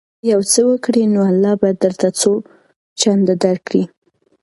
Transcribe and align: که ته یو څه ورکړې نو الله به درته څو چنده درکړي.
که 0.03 0.05
ته 0.23 0.27
یو 0.31 0.39
څه 0.51 0.59
ورکړې 0.67 1.03
نو 1.13 1.21
الله 1.31 1.53
به 1.61 1.69
درته 1.83 2.07
څو 2.19 2.31
چنده 2.99 3.33
درکړي. 3.45 3.83